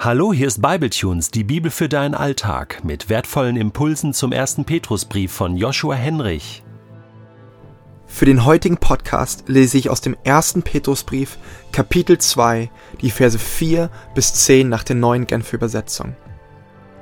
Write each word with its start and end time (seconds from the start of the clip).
Hallo, 0.00 0.32
hier 0.32 0.46
ist 0.46 0.62
Bibletunes, 0.62 1.32
die 1.32 1.42
Bibel 1.42 1.72
für 1.72 1.88
deinen 1.88 2.14
Alltag, 2.14 2.84
mit 2.84 3.08
wertvollen 3.08 3.56
Impulsen 3.56 4.14
zum 4.14 4.30
ersten 4.30 4.64
Petrusbrief 4.64 5.32
von 5.32 5.56
Joshua 5.56 5.96
Henrich. 5.96 6.62
Für 8.06 8.24
den 8.24 8.44
heutigen 8.44 8.76
Podcast 8.76 9.48
lese 9.48 9.76
ich 9.76 9.90
aus 9.90 10.00
dem 10.00 10.16
ersten 10.22 10.62
Petrusbrief, 10.62 11.36
Kapitel 11.72 12.16
2, 12.16 12.70
die 13.00 13.10
Verse 13.10 13.40
4 13.40 13.90
bis 14.14 14.34
10 14.34 14.68
nach 14.68 14.84
der 14.84 14.94
neuen 14.94 15.26
Genfer 15.26 15.56
Übersetzung. 15.56 16.14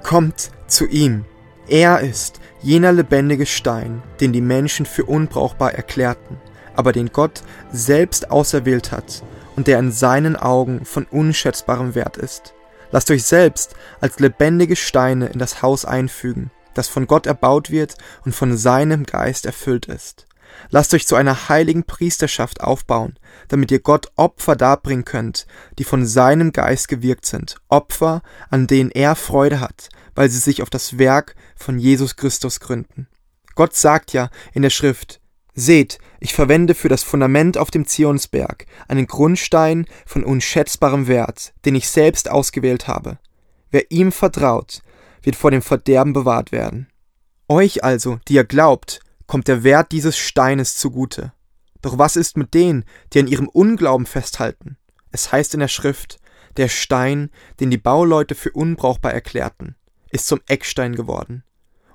Kommt 0.02 0.50
zu 0.66 0.86
ihm. 0.86 1.26
Er 1.68 2.00
ist 2.00 2.40
jener 2.62 2.92
lebendige 2.92 3.44
Stein, 3.44 4.02
den 4.20 4.32
die 4.32 4.40
Menschen 4.40 4.86
für 4.86 5.04
unbrauchbar 5.04 5.74
erklärten, 5.74 6.38
aber 6.74 6.92
den 6.92 7.12
Gott 7.12 7.42
selbst 7.70 8.30
auserwählt 8.30 8.90
hat 8.90 9.22
und 9.54 9.66
der 9.66 9.80
in 9.80 9.92
seinen 9.92 10.34
Augen 10.34 10.86
von 10.86 11.04
unschätzbarem 11.04 11.94
Wert 11.94 12.16
ist. 12.16 12.55
Lasst 12.96 13.10
euch 13.10 13.24
selbst 13.24 13.74
als 14.00 14.20
lebendige 14.20 14.74
Steine 14.74 15.26
in 15.26 15.38
das 15.38 15.60
Haus 15.60 15.84
einfügen, 15.84 16.50
das 16.72 16.88
von 16.88 17.06
Gott 17.06 17.26
erbaut 17.26 17.70
wird 17.70 17.94
und 18.24 18.34
von 18.34 18.56
seinem 18.56 19.04
Geist 19.04 19.44
erfüllt 19.44 19.84
ist. 19.84 20.26
Lasst 20.70 20.94
euch 20.94 21.06
zu 21.06 21.14
einer 21.14 21.50
heiligen 21.50 21.84
Priesterschaft 21.84 22.62
aufbauen, 22.62 23.18
damit 23.48 23.70
ihr 23.70 23.80
Gott 23.80 24.10
Opfer 24.16 24.56
darbringen 24.56 25.04
könnt, 25.04 25.46
die 25.78 25.84
von 25.84 26.06
seinem 26.06 26.52
Geist 26.52 26.88
gewirkt 26.88 27.26
sind, 27.26 27.56
Opfer, 27.68 28.22
an 28.48 28.66
denen 28.66 28.90
er 28.90 29.14
Freude 29.14 29.60
hat, 29.60 29.90
weil 30.14 30.30
sie 30.30 30.38
sich 30.38 30.62
auf 30.62 30.70
das 30.70 30.96
Werk 30.96 31.34
von 31.54 31.78
Jesus 31.78 32.16
Christus 32.16 32.60
gründen. 32.60 33.08
Gott 33.54 33.76
sagt 33.76 34.14
ja 34.14 34.30
in 34.54 34.62
der 34.62 34.70
Schrift, 34.70 35.20
Seht, 35.58 35.98
ich 36.20 36.34
verwende 36.34 36.74
für 36.74 36.90
das 36.90 37.02
Fundament 37.02 37.56
auf 37.56 37.70
dem 37.70 37.86
Zionsberg 37.86 38.66
einen 38.88 39.06
Grundstein 39.06 39.86
von 40.04 40.22
unschätzbarem 40.22 41.08
Wert, 41.08 41.54
den 41.64 41.74
ich 41.74 41.88
selbst 41.88 42.30
ausgewählt 42.30 42.88
habe. 42.88 43.18
Wer 43.70 43.90
ihm 43.90 44.12
vertraut, 44.12 44.82
wird 45.22 45.34
vor 45.34 45.50
dem 45.50 45.62
Verderben 45.62 46.12
bewahrt 46.12 46.52
werden. 46.52 46.88
Euch 47.48 47.82
also, 47.82 48.20
die 48.28 48.34
ihr 48.34 48.44
glaubt, 48.44 49.00
kommt 49.26 49.48
der 49.48 49.64
Wert 49.64 49.92
dieses 49.92 50.18
Steines 50.18 50.76
zugute. 50.76 51.32
Doch 51.80 51.96
was 51.96 52.16
ist 52.16 52.36
mit 52.36 52.52
denen, 52.52 52.84
die 53.14 53.20
an 53.20 53.26
ihrem 53.26 53.48
Unglauben 53.48 54.04
festhalten? 54.04 54.76
Es 55.10 55.32
heißt 55.32 55.54
in 55.54 55.60
der 55.60 55.68
Schrift, 55.68 56.18
der 56.58 56.68
Stein, 56.68 57.30
den 57.60 57.70
die 57.70 57.78
Bauleute 57.78 58.34
für 58.34 58.50
unbrauchbar 58.50 59.14
erklärten, 59.14 59.74
ist 60.10 60.26
zum 60.26 60.40
Eckstein 60.48 60.94
geworden. 60.94 61.44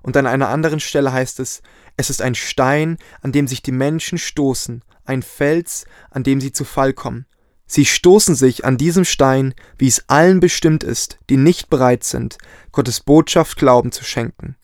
Und 0.03 0.17
an 0.17 0.27
einer 0.27 0.49
anderen 0.49 0.79
Stelle 0.79 1.11
heißt 1.11 1.39
es, 1.39 1.61
es 1.97 2.09
ist 2.09 2.21
ein 2.21 2.35
Stein, 2.35 2.97
an 3.21 3.31
dem 3.31 3.47
sich 3.47 3.61
die 3.61 3.71
Menschen 3.71 4.17
stoßen, 4.17 4.83
ein 5.05 5.21
Fels, 5.21 5.85
an 6.09 6.23
dem 6.23 6.41
sie 6.41 6.51
zu 6.51 6.63
Fall 6.63 6.93
kommen. 6.93 7.25
Sie 7.67 7.85
stoßen 7.85 8.35
sich 8.35 8.65
an 8.65 8.77
diesem 8.77 9.05
Stein, 9.05 9.53
wie 9.77 9.87
es 9.87 10.09
allen 10.09 10.39
bestimmt 10.39 10.83
ist, 10.83 11.19
die 11.29 11.37
nicht 11.37 11.69
bereit 11.69 12.03
sind, 12.03 12.37
Gottes 12.71 12.99
Botschaft 12.99 13.57
Glauben 13.57 13.91
zu 13.91 14.03
schenken. 14.03 14.55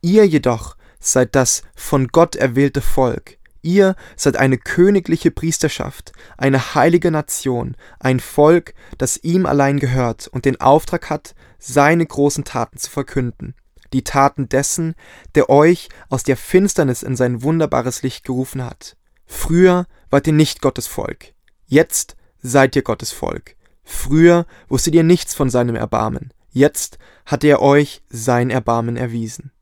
Ihr 0.00 0.26
jedoch 0.26 0.76
seid 0.98 1.34
das 1.34 1.62
von 1.76 2.08
Gott 2.08 2.34
erwählte 2.34 2.80
Volk. 2.80 3.38
Ihr 3.62 3.96
seid 4.16 4.36
eine 4.36 4.56
königliche 4.56 5.30
Priesterschaft, 5.30 6.12
eine 6.36 6.74
heilige 6.74 7.10
Nation, 7.10 7.76
ein 8.00 8.18
Volk, 8.18 8.74
das 8.96 9.18
ihm 9.18 9.46
allein 9.46 9.78
gehört 9.78 10.26
und 10.28 10.44
den 10.44 10.60
Auftrag 10.60 11.10
hat, 11.10 11.34
seine 11.58 12.06
großen 12.06 12.44
Taten 12.44 12.78
zu 12.78 12.90
verkünden 12.90 13.54
die 13.92 14.04
Taten 14.04 14.48
dessen, 14.48 14.94
der 15.34 15.48
euch 15.48 15.88
aus 16.08 16.22
der 16.22 16.36
Finsternis 16.36 17.02
in 17.02 17.16
sein 17.16 17.42
wunderbares 17.42 18.02
Licht 18.02 18.24
gerufen 18.24 18.64
hat. 18.64 18.96
Früher 19.26 19.86
wart 20.10 20.26
ihr 20.26 20.32
nicht 20.32 20.62
Gottes 20.62 20.86
Volk, 20.86 21.34
jetzt 21.66 22.16
seid 22.40 22.76
ihr 22.76 22.82
Gottes 22.82 23.12
Volk. 23.12 23.56
Früher 23.84 24.46
wusstet 24.68 24.94
ihr 24.94 25.04
nichts 25.04 25.34
von 25.34 25.50
seinem 25.50 25.76
Erbarmen, 25.76 26.32
jetzt 26.50 26.98
hat 27.26 27.44
er 27.44 27.60
euch 27.62 28.02
sein 28.08 28.50
Erbarmen 28.50 28.96
erwiesen. 28.96 29.52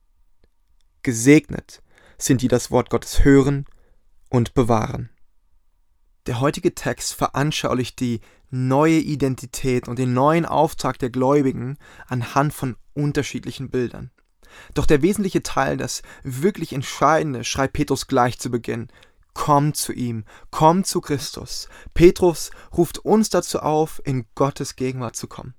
Gesegnet 1.03 1.83
sind 2.19 2.43
die 2.43 2.49
das 2.49 2.71
Wort 2.71 2.91
Gottes 2.91 3.25
hören 3.25 3.67
und 4.29 4.55
bewahren. 4.55 5.11
Der 6.27 6.41
heutige 6.41 6.75
Text 6.75 7.15
veranschaulicht 7.15 8.01
die 8.01 8.21
neue 8.51 8.99
Identität 8.99 9.87
und 9.89 9.99
den 9.99 10.13
neuen 10.13 10.45
Auftrag 10.45 10.99
der 10.99 11.11
Gläubigen 11.11 11.79
anhand 12.07 12.53
von 12.53 12.77
unterschiedlichen 12.95 13.71
Bildern. 13.71 14.11
Doch 14.75 14.87
der 14.87 15.03
wesentliche 15.03 15.43
Teil, 15.43 15.77
das 15.77 16.03
wirklich 16.23 16.73
Entscheidende, 16.73 17.45
schreibt 17.45 17.75
Petrus 17.75 18.07
gleich 18.07 18.39
zu 18.39 18.51
Beginn. 18.51 18.89
Komm 19.35 19.75
zu 19.75 19.93
ihm, 19.93 20.25
komm 20.51 20.85
zu 20.85 21.01
Christus. 21.01 21.69
Petrus 21.93 22.51
ruft 22.75 22.99
uns 22.99 23.29
dazu 23.29 23.61
auf, 23.61 24.01
in 24.05 24.25
Gottes 24.35 24.77
Gegenwart 24.77 25.15
zu 25.15 25.27
kommen. 25.27 25.55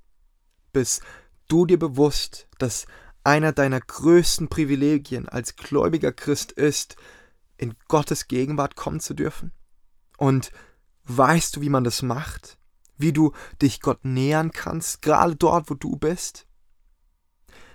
Bist 0.74 1.04
du 1.48 1.66
dir 1.66 1.78
bewusst, 1.78 2.48
dass 2.58 2.88
einer 3.24 3.52
deiner 3.52 3.80
größten 3.80 4.48
Privilegien 4.48 5.30
als 5.30 5.56
gläubiger 5.56 6.12
Christ 6.12 6.52
ist, 6.54 6.96
in 7.58 7.76
Gottes 7.88 8.28
Gegenwart 8.28 8.76
kommen 8.76 9.00
zu 9.00 9.14
dürfen? 9.14 9.52
Und 10.18 10.52
weißt 11.04 11.56
du, 11.56 11.62
wie 11.62 11.70
man 11.70 11.84
das 11.84 12.02
macht? 12.02 12.58
Wie 12.98 13.14
du 13.14 13.34
dich 13.62 13.82
Gott 13.82 14.06
nähern 14.06 14.52
kannst, 14.52 15.04
gerade 15.04 15.36
dort, 15.36 15.70
wo 15.70 15.76
du 15.76 15.98
bist? 15.98 16.47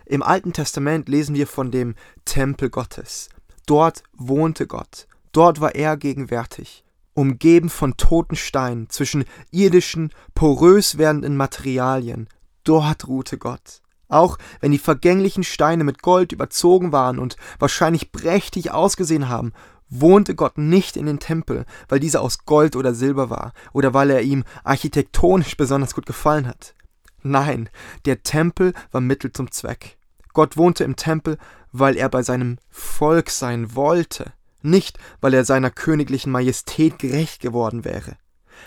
Im 0.06 0.22
Alten 0.22 0.52
Testament 0.52 1.08
lesen 1.08 1.34
wir 1.34 1.46
von 1.46 1.70
dem 1.70 1.94
Tempel 2.24 2.70
Gottes. 2.70 3.28
Dort 3.66 4.02
wohnte 4.12 4.66
Gott, 4.66 5.06
dort 5.32 5.60
war 5.60 5.74
er 5.74 5.96
gegenwärtig, 5.96 6.84
umgeben 7.14 7.70
von 7.70 7.96
toten 7.96 8.36
Steinen, 8.36 8.88
zwischen 8.90 9.24
irdischen, 9.50 10.12
porös 10.34 10.98
werdenden 10.98 11.36
Materialien. 11.36 12.28
Dort 12.64 13.06
ruhte 13.06 13.38
Gott. 13.38 13.80
Auch 14.08 14.36
wenn 14.60 14.72
die 14.72 14.78
vergänglichen 14.78 15.42
Steine 15.42 15.84
mit 15.84 16.02
Gold 16.02 16.32
überzogen 16.32 16.92
waren 16.92 17.19
und 17.19 17.36
wahrscheinlich 17.58 18.12
prächtig 18.12 18.70
ausgesehen 18.70 19.28
haben, 19.28 19.52
wohnte 19.88 20.34
Gott 20.34 20.58
nicht 20.58 20.96
in 20.96 21.06
den 21.06 21.19
Tempel, 21.19 21.64
weil 21.88 22.00
dieser 22.00 22.20
aus 22.20 22.44
Gold 22.44 22.76
oder 22.76 22.94
Silber 22.94 23.30
war 23.30 23.52
oder 23.72 23.94
weil 23.94 24.10
er 24.10 24.22
ihm 24.22 24.44
architektonisch 24.64 25.56
besonders 25.56 25.94
gut 25.94 26.06
gefallen 26.06 26.46
hat. 26.46 26.74
Nein, 27.22 27.68
der 28.04 28.22
Tempel 28.22 28.72
war 28.90 29.00
Mittel 29.00 29.32
zum 29.32 29.50
Zweck. 29.50 29.96
Gott 30.32 30.56
wohnte 30.56 30.84
im 30.84 30.96
Tempel, 30.96 31.38
weil 31.72 31.96
er 31.96 32.08
bei 32.08 32.22
seinem 32.22 32.58
Volk 32.70 33.30
sein 33.30 33.74
wollte, 33.74 34.32
nicht 34.62 34.98
weil 35.20 35.34
er 35.34 35.44
seiner 35.44 35.70
königlichen 35.70 36.32
Majestät 36.32 36.98
gerecht 36.98 37.40
geworden 37.40 37.84
wäre. 37.84 38.16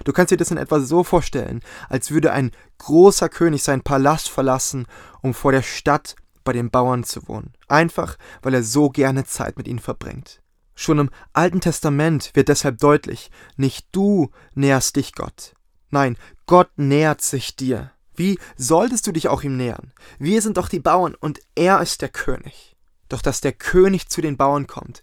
Du 0.03 0.11
kannst 0.11 0.31
dir 0.31 0.38
das 0.38 0.51
in 0.51 0.57
etwa 0.57 0.79
so 0.79 1.03
vorstellen, 1.03 1.61
als 1.89 2.11
würde 2.11 2.31
ein 2.31 2.51
großer 2.79 3.29
König 3.29 3.63
seinen 3.63 3.81
Palast 3.81 4.29
verlassen, 4.29 4.87
um 5.22 5.33
vor 5.33 5.51
der 5.51 5.61
Stadt 5.61 6.16
bei 6.43 6.53
den 6.53 6.69
Bauern 6.69 7.03
zu 7.03 7.27
wohnen, 7.27 7.53
einfach 7.67 8.17
weil 8.41 8.53
er 8.53 8.63
so 8.63 8.89
gerne 8.89 9.25
Zeit 9.25 9.57
mit 9.57 9.67
ihnen 9.67 9.79
verbringt. 9.79 10.41
Schon 10.75 10.99
im 10.99 11.09
Alten 11.31 11.61
Testament 11.61 12.31
wird 12.33 12.49
deshalb 12.49 12.79
deutlich, 12.79 13.31
nicht 13.55 13.87
du 13.93 14.29
näherst 14.53 14.97
dich 14.97 15.13
Gott. 15.13 15.53
Nein, 15.89 16.17
Gott 16.45 16.69
nähert 16.75 17.22
sich 17.22 17.55
dir. 17.55 17.91
Wie 18.16 18.40
solltest 18.58 19.08
du 19.08 19.12
dich 19.12 19.28
auch 19.28 19.44
ihm 19.44 19.58
nähern? 19.58 19.92
Wir 20.20 20.42
sind 20.42 20.58
doch 20.58 20.70
die 20.70 20.80
Bauern 20.80 21.16
und 21.16 21.40
er 21.56 21.81
ist 21.81 22.02
der 22.02 22.09
König. 22.09 22.76
Doch 23.09 23.22
dass 23.22 23.42
der 23.42 23.53
König 23.53 24.09
zu 24.09 24.22
den 24.22 24.38
Bauern 24.38 24.68
kommt, 24.68 25.02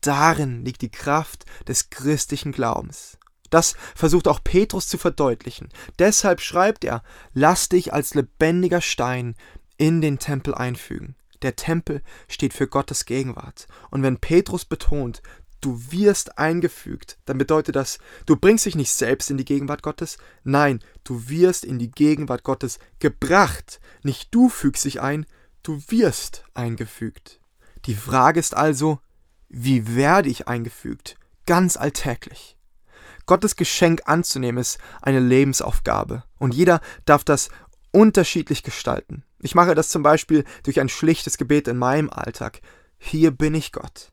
darin 0.00 0.64
liegt 0.64 0.82
die 0.82 0.90
Kraft 0.90 1.44
des 1.68 1.90
christlichen 1.90 2.52
Glaubens. 2.52 3.18
Das 3.50 3.74
versucht 3.94 4.28
auch 4.28 4.42
Petrus 4.42 4.88
zu 4.88 4.96
verdeutlichen. 4.96 5.68
Deshalb 5.98 6.40
schreibt 6.40 6.84
er, 6.84 7.02
lass 7.34 7.68
dich 7.68 7.92
als 7.92 8.14
lebendiger 8.14 8.80
Stein 8.80 9.34
in 9.76 10.00
den 10.00 10.18
Tempel 10.18 10.54
einfügen. 10.54 11.16
Der 11.42 11.56
Tempel 11.56 12.02
steht 12.28 12.54
für 12.54 12.66
Gottes 12.66 13.04
Gegenwart. 13.04 13.66
Und 13.90 14.02
wenn 14.02 14.18
Petrus 14.18 14.64
betont, 14.64 15.22
du 15.62 15.80
wirst 15.90 16.38
eingefügt, 16.38 17.18
dann 17.24 17.38
bedeutet 17.38 17.76
das, 17.76 17.98
du 18.26 18.36
bringst 18.36 18.66
dich 18.66 18.74
nicht 18.74 18.92
selbst 18.92 19.30
in 19.30 19.38
die 19.38 19.44
Gegenwart 19.44 19.82
Gottes, 19.82 20.18
nein, 20.44 20.80
du 21.04 21.28
wirst 21.28 21.64
in 21.64 21.78
die 21.78 21.90
Gegenwart 21.90 22.42
Gottes 22.42 22.78
gebracht. 22.98 23.80
Nicht 24.02 24.34
du 24.34 24.50
fügst 24.50 24.84
dich 24.84 25.00
ein, 25.00 25.24
du 25.62 25.82
wirst 25.88 26.44
eingefügt. 26.52 27.40
Die 27.86 27.94
Frage 27.94 28.38
ist 28.38 28.54
also, 28.54 29.00
wie 29.48 29.96
werde 29.96 30.28
ich 30.28 30.48
eingefügt? 30.48 31.16
Ganz 31.46 31.76
alltäglich. 31.76 32.56
Gottes 33.26 33.56
Geschenk 33.56 34.02
anzunehmen 34.06 34.60
ist 34.60 34.78
eine 35.00 35.20
Lebensaufgabe 35.20 36.24
und 36.38 36.54
jeder 36.54 36.80
darf 37.04 37.24
das 37.24 37.50
unterschiedlich 37.92 38.62
gestalten. 38.62 39.24
Ich 39.40 39.54
mache 39.54 39.74
das 39.74 39.88
zum 39.88 40.02
Beispiel 40.02 40.44
durch 40.64 40.80
ein 40.80 40.88
schlichtes 40.88 41.38
Gebet 41.38 41.68
in 41.68 41.76
meinem 41.76 42.10
Alltag. 42.10 42.60
Hier 42.98 43.30
bin 43.30 43.54
ich 43.54 43.72
Gott. 43.72 44.12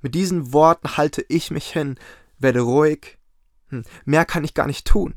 Mit 0.00 0.14
diesen 0.14 0.52
Worten 0.52 0.96
halte 0.96 1.24
ich 1.28 1.50
mich 1.50 1.70
hin, 1.72 1.98
werde 2.38 2.60
ruhig. 2.60 3.18
Hm, 3.68 3.84
mehr 4.04 4.24
kann 4.24 4.44
ich 4.44 4.54
gar 4.54 4.66
nicht 4.66 4.86
tun. 4.86 5.14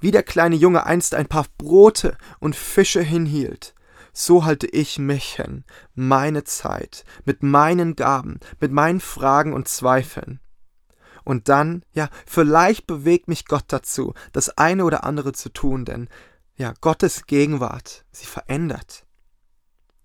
Wie 0.00 0.10
der 0.10 0.22
kleine 0.22 0.56
Junge 0.56 0.86
einst 0.86 1.14
ein 1.14 1.26
paar 1.26 1.46
Brote 1.58 2.16
und 2.38 2.56
Fische 2.56 3.02
hinhielt, 3.02 3.74
so 4.12 4.44
halte 4.44 4.66
ich 4.68 4.98
mich 4.98 5.34
hin, 5.34 5.64
meine 5.94 6.44
Zeit, 6.44 7.04
mit 7.24 7.42
meinen 7.42 7.96
Gaben, 7.96 8.38
mit 8.60 8.70
meinen 8.70 9.00
Fragen 9.00 9.52
und 9.52 9.68
Zweifeln. 9.68 10.40
Und 11.24 11.48
dann, 11.48 11.84
ja, 11.92 12.08
vielleicht 12.26 12.86
bewegt 12.86 13.28
mich 13.28 13.46
Gott 13.46 13.64
dazu, 13.68 14.14
das 14.32 14.50
eine 14.56 14.84
oder 14.84 15.04
andere 15.04 15.32
zu 15.32 15.48
tun, 15.48 15.84
denn 15.84 16.08
Ja, 16.56 16.72
Gottes 16.80 17.26
Gegenwart, 17.26 18.04
sie 18.12 18.26
verändert. 18.26 19.04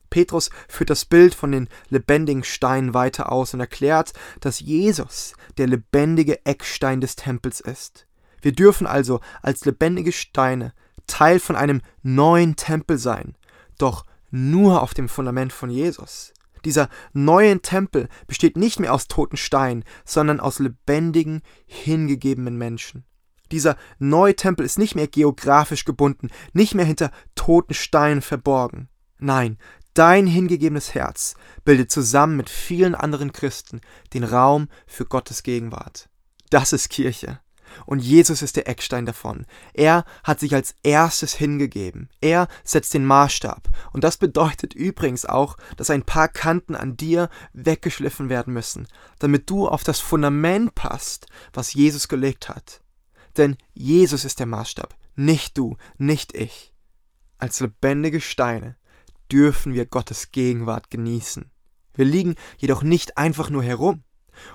Petrus 0.09 0.49
führt 0.67 0.89
das 0.89 1.05
Bild 1.05 1.35
von 1.35 1.51
den 1.51 1.69
lebendigen 1.89 2.43
Steinen 2.43 2.93
weiter 2.93 3.31
aus 3.31 3.53
und 3.53 3.59
erklärt, 3.59 4.13
dass 4.39 4.59
Jesus 4.59 5.33
der 5.57 5.67
lebendige 5.67 6.45
Eckstein 6.45 7.01
des 7.01 7.15
Tempels 7.15 7.59
ist. 7.59 8.07
Wir 8.41 8.53
dürfen 8.53 8.87
also 8.87 9.19
als 9.41 9.65
lebendige 9.65 10.11
Steine 10.11 10.73
Teil 11.07 11.39
von 11.39 11.55
einem 11.55 11.81
neuen 12.03 12.55
Tempel 12.55 12.97
sein, 12.97 13.35
doch 13.77 14.05
nur 14.31 14.81
auf 14.81 14.93
dem 14.93 15.09
Fundament 15.09 15.51
von 15.51 15.69
Jesus. 15.69 16.33
Dieser 16.65 16.89
neue 17.13 17.61
Tempel 17.61 18.09
besteht 18.27 18.57
nicht 18.57 18.79
mehr 18.79 18.93
aus 18.93 19.07
toten 19.07 19.37
Steinen, 19.37 19.83
sondern 20.05 20.39
aus 20.39 20.59
lebendigen, 20.59 21.41
hingegebenen 21.65 22.57
Menschen. 22.57 23.05
Dieser 23.51 23.77
neue 23.97 24.35
Tempel 24.35 24.65
ist 24.65 24.77
nicht 24.77 24.95
mehr 24.95 25.07
geografisch 25.07 25.85
gebunden, 25.85 26.29
nicht 26.53 26.75
mehr 26.75 26.85
hinter 26.85 27.11
toten 27.35 27.73
Steinen 27.73 28.21
verborgen. 28.21 28.89
Nein, 29.17 29.57
dein 29.99 30.27
hingegebenes 30.27 30.93
Herz 30.93 31.35
bildet 31.65 31.91
zusammen 31.91 32.37
mit 32.37 32.49
vielen 32.49 32.95
anderen 32.95 33.33
Christen 33.33 33.81
den 34.13 34.23
Raum 34.23 34.69
für 34.87 35.03
Gottes 35.03 35.43
Gegenwart. 35.43 36.07
Das 36.49 36.71
ist 36.71 36.89
Kirche. 36.89 37.41
Und 37.85 37.99
Jesus 37.99 38.41
ist 38.41 38.55
der 38.55 38.69
Eckstein 38.69 39.05
davon. 39.05 39.45
Er 39.73 40.05
hat 40.23 40.39
sich 40.39 40.55
als 40.55 40.73
erstes 40.83 41.33
hingegeben. 41.33 42.09
Er 42.21 42.47
setzt 42.63 42.93
den 42.93 43.05
Maßstab. 43.05 43.67
Und 43.91 44.05
das 44.05 44.15
bedeutet 44.15 44.73
übrigens 44.73 45.25
auch, 45.25 45.57
dass 45.75 45.89
ein 45.89 46.03
paar 46.03 46.29
Kanten 46.29 46.75
an 46.75 46.95
dir 46.95 47.29
weggeschliffen 47.51 48.29
werden 48.29 48.53
müssen, 48.53 48.87
damit 49.19 49.49
du 49.49 49.67
auf 49.67 49.83
das 49.83 49.99
Fundament 49.99 50.75
passt, 50.75 51.27
was 51.51 51.73
Jesus 51.73 52.07
gelegt 52.07 52.47
hat. 52.47 52.81
Denn 53.35 53.57
Jesus 53.73 54.23
ist 54.23 54.39
der 54.39 54.47
Maßstab, 54.47 54.95
nicht 55.17 55.57
du, 55.57 55.75
nicht 55.97 56.33
ich. 56.33 56.73
Als 57.37 57.59
lebendige 57.59 58.21
Steine 58.21 58.78
dürfen 59.31 59.73
wir 59.73 59.85
Gottes 59.85 60.31
Gegenwart 60.31 60.89
genießen. 60.89 61.51
Wir 61.93 62.05
liegen 62.05 62.35
jedoch 62.57 62.83
nicht 62.83 63.17
einfach 63.17 63.49
nur 63.49 63.63
herum. 63.63 64.03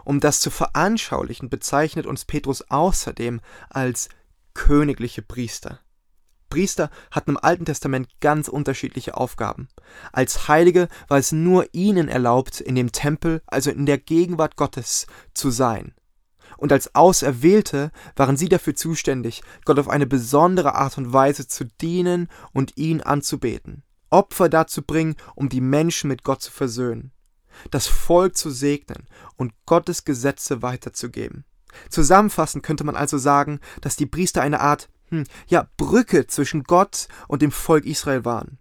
Um 0.04 0.20
das 0.20 0.40
zu 0.40 0.50
veranschaulichen, 0.50 1.50
bezeichnet 1.50 2.06
uns 2.06 2.24
Petrus 2.24 2.62
außerdem 2.70 3.40
als 3.68 4.08
königliche 4.54 5.22
Priester. 5.22 5.80
Priester 6.48 6.90
hatten 7.10 7.30
im 7.32 7.36
Alten 7.36 7.64
Testament 7.64 8.08
ganz 8.20 8.48
unterschiedliche 8.48 9.16
Aufgaben. 9.16 9.68
Als 10.12 10.48
Heilige 10.48 10.88
war 11.08 11.18
es 11.18 11.32
nur 11.32 11.66
ihnen 11.72 12.08
erlaubt, 12.08 12.60
in 12.60 12.76
dem 12.76 12.92
Tempel, 12.92 13.42
also 13.46 13.70
in 13.70 13.86
der 13.86 13.98
Gegenwart 13.98 14.56
Gottes, 14.56 15.06
zu 15.34 15.50
sein. 15.50 15.94
Und 16.56 16.72
als 16.72 16.94
Auserwählte 16.94 17.90
waren 18.16 18.36
sie 18.36 18.48
dafür 18.48 18.74
zuständig, 18.74 19.42
Gott 19.64 19.78
auf 19.78 19.88
eine 19.88 20.06
besondere 20.06 20.76
Art 20.76 20.96
und 20.96 21.12
Weise 21.12 21.48
zu 21.48 21.64
dienen 21.64 22.28
und 22.52 22.76
ihn 22.76 23.00
anzubeten. 23.00 23.82
Opfer 24.14 24.48
dazu 24.48 24.82
bringen, 24.82 25.16
um 25.34 25.48
die 25.48 25.60
Menschen 25.60 26.08
mit 26.08 26.24
Gott 26.24 26.40
zu 26.40 26.50
versöhnen 26.50 27.10
das 27.70 27.86
Volk 27.86 28.36
zu 28.36 28.50
segnen 28.50 29.06
und 29.36 29.52
Gottes 29.66 30.04
Gesetze 30.04 30.62
weiterzugeben. 30.62 31.44
Zusammenfassend 31.88 32.64
könnte 32.64 32.84
man 32.84 32.96
also 32.96 33.18
sagen, 33.18 33.60
dass 33.80 33.96
die 33.96 34.06
Priester 34.06 34.42
eine 34.42 34.60
Art 34.60 34.88
hm, 35.08 35.24
ja, 35.46 35.68
Brücke 35.76 36.26
zwischen 36.26 36.64
Gott 36.64 37.08
und 37.28 37.42
dem 37.42 37.50
Volk 37.50 37.84
Israel 37.84 38.24
waren. 38.24 38.58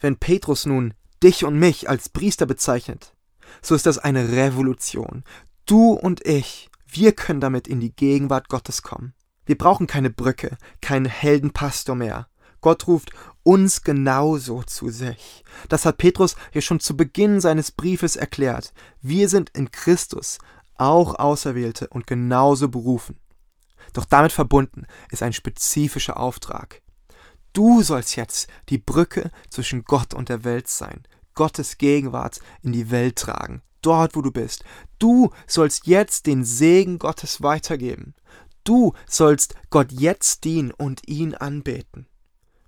Wenn 0.00 0.16
Petrus 0.16 0.66
nun 0.66 0.94
dich 1.22 1.44
und 1.44 1.58
mich 1.58 1.88
als 1.88 2.08
Priester 2.08 2.46
bezeichnet, 2.46 3.14
so 3.60 3.74
ist 3.74 3.86
das 3.86 3.98
eine 3.98 4.32
Revolution. 4.32 5.24
Du 5.66 5.92
und 5.92 6.26
ich, 6.26 6.68
wir 6.86 7.12
können 7.12 7.40
damit 7.40 7.68
in 7.68 7.80
die 7.80 7.94
Gegenwart 7.94 8.48
Gottes 8.48 8.82
kommen. 8.82 9.14
Wir 9.44 9.56
brauchen 9.56 9.86
keine 9.86 10.10
Brücke, 10.10 10.56
keinen 10.80 11.06
Heldenpastor 11.06 11.94
mehr. 11.94 12.28
Gott 12.62 12.86
ruft 12.86 13.10
uns 13.42 13.82
genauso 13.82 14.62
zu 14.62 14.88
sich. 14.88 15.44
Das 15.68 15.84
hat 15.84 15.98
Petrus 15.98 16.36
ja 16.54 16.60
schon 16.60 16.80
zu 16.80 16.96
Beginn 16.96 17.40
seines 17.40 17.72
Briefes 17.72 18.16
erklärt. 18.16 18.72
Wir 19.02 19.28
sind 19.28 19.50
in 19.50 19.70
Christus 19.70 20.38
auch 20.76 21.16
Auserwählte 21.16 21.88
und 21.88 22.06
genauso 22.06 22.68
berufen. 22.68 23.18
Doch 23.92 24.04
damit 24.04 24.32
verbunden 24.32 24.86
ist 25.10 25.22
ein 25.22 25.32
spezifischer 25.32 26.18
Auftrag. 26.18 26.82
Du 27.52 27.82
sollst 27.82 28.16
jetzt 28.16 28.48
die 28.68 28.78
Brücke 28.78 29.30
zwischen 29.50 29.84
Gott 29.84 30.14
und 30.14 30.28
der 30.28 30.44
Welt 30.44 30.68
sein, 30.68 31.02
Gottes 31.34 31.78
Gegenwart 31.78 32.40
in 32.62 32.72
die 32.72 32.90
Welt 32.90 33.16
tragen, 33.16 33.62
dort 33.82 34.14
wo 34.14 34.22
du 34.22 34.30
bist. 34.30 34.64
Du 34.98 35.30
sollst 35.46 35.86
jetzt 35.86 36.26
den 36.26 36.44
Segen 36.44 36.98
Gottes 36.98 37.42
weitergeben. 37.42 38.14
Du 38.64 38.94
sollst 39.08 39.56
Gott 39.70 39.90
jetzt 39.90 40.44
dienen 40.44 40.70
und 40.70 41.08
ihn 41.08 41.34
anbeten 41.34 42.06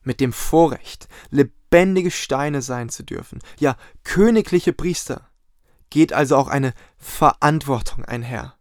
mit 0.05 0.21
dem 0.21 0.33
Vorrecht, 0.33 1.09
lebendige 1.31 2.11
Steine 2.11 2.63
sein 2.63 2.89
zu 2.89 3.03
dürfen, 3.03 3.41
ja 3.59 3.77
königliche 4.05 4.73
Priester, 4.73 5.29
geht 5.91 6.13
also 6.13 6.37
auch 6.37 6.49
eine 6.49 6.75
Verantwortung 6.97 8.05
einher. 8.05 8.55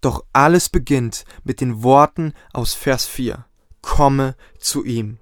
Doch 0.00 0.24
alles 0.32 0.68
beginnt 0.68 1.24
mit 1.44 1.60
den 1.60 1.82
Worten 1.82 2.34
aus 2.52 2.74
Vers 2.74 3.06
4. 3.06 3.46
Komme 3.80 4.34
zu 4.58 4.84
ihm. 4.84 5.18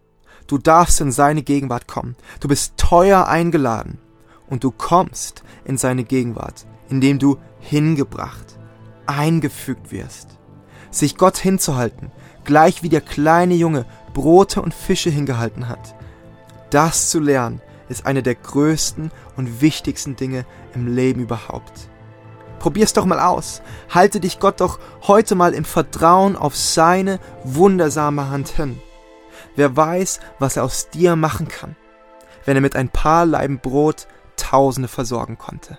Du 0.47 0.59
darfst 0.59 1.01
in 1.01 1.13
seine 1.13 1.43
Gegenwart 1.43 1.87
kommen. 1.87 2.17
Du 2.41 2.49
bist 2.49 2.77
teuer 2.77 3.29
eingeladen. 3.29 3.99
Und 4.49 4.65
du 4.65 4.73
kommst 4.73 5.45
in 5.65 5.77
seine 5.77 6.03
Gegenwart, 6.03 6.67
indem 6.89 7.21
du 7.21 7.39
hingebracht, 7.61 8.59
eingefügt 9.07 9.93
wirst. 9.93 10.39
Sich 10.91 11.17
Gott 11.17 11.37
hinzuhalten, 11.37 12.11
gleich 12.45 12.83
wie 12.83 12.89
der 12.89 13.01
kleine 13.01 13.55
Junge 13.55 13.87
Brote 14.13 14.63
und 14.63 14.75
Fische 14.75 15.11
hingehalten 15.11 15.69
hat. 15.69 15.95
Das 16.71 17.11
zu 17.11 17.19
lernen 17.21 17.61
ist 17.89 18.07
eine 18.07 18.23
der 18.23 18.37
größten 18.37 19.11
und 19.37 19.61
wichtigsten 19.61 20.17
Dinge 20.17 20.47
im 20.75 20.95
Leben 20.95 21.21
überhaupt. 21.21 21.73
Probier's 22.61 22.93
doch 22.93 23.07
mal 23.07 23.19
aus. 23.19 23.63
Halte 23.89 24.21
dich 24.21 24.39
Gott 24.39 24.61
doch 24.61 24.79
heute 25.09 25.35
mal 25.35 25.55
im 25.55 25.65
Vertrauen 25.65 26.37
auf 26.37 26.57
seine 26.57 27.19
wundersame 27.43 28.29
Hand 28.29 28.49
hin. 28.49 28.81
Wer 29.57 29.77
weiß, 29.77 30.21
was 30.39 30.57
er 30.57 30.65
aus 30.65 30.91
dir 30.91 31.17
machen 31.17 31.49
kann, 31.49 31.75
wenn 32.45 32.57
er 32.57 32.61
mit 32.63 32.77
ein 32.77 32.89
paar 32.89 33.27
Leiben 33.27 33.59
Brot 33.59 34.07
Tausende 34.37 34.89
versorgen 34.89 35.37
konnte. 35.37 35.79